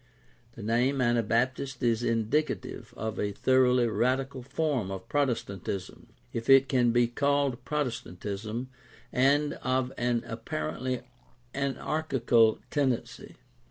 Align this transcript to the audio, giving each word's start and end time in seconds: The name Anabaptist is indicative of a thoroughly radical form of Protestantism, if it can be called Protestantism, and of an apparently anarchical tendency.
The 0.53 0.63
name 0.63 0.99
Anabaptist 0.99 1.83
is 1.83 2.01
indicative 2.01 2.91
of 2.97 3.19
a 3.19 3.33
thoroughly 3.33 3.85
radical 3.87 4.41
form 4.41 4.89
of 4.89 5.07
Protestantism, 5.07 6.07
if 6.33 6.49
it 6.49 6.67
can 6.67 6.91
be 6.91 7.05
called 7.05 7.63
Protestantism, 7.65 8.69
and 9.13 9.53
of 9.61 9.93
an 9.99 10.23
apparently 10.25 11.01
anarchical 11.53 12.57
tendency. 12.71 13.35